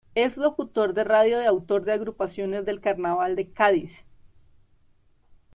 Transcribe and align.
Es 0.15 0.35
locutor 0.35 0.95
de 0.95 1.03
radio 1.03 1.39
y 1.39 1.45
autor 1.45 1.83
de 1.85 1.91
agrupaciones 1.91 2.65
del 2.65 2.81
carnaval 2.81 3.35
de 3.35 3.51
Cádiz. 3.51 4.03